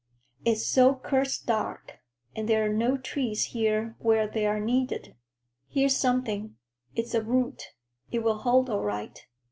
It's 0.43 0.65
so 0.65 0.95
cursed 0.95 1.45
dark, 1.45 1.99
and 2.35 2.49
there 2.49 2.65
are 2.65 2.73
no 2.73 2.97
trees 2.97 3.45
here 3.53 3.95
where 3.99 4.27
they're 4.27 4.59
needed. 4.59 5.15
Here's 5.69 5.95
something; 5.95 6.57
it's 6.95 7.13
a 7.13 7.21
root. 7.21 7.75
It 8.11 8.23
will 8.23 8.39
hold 8.39 8.67
all 8.67 8.81
right." 8.81 9.23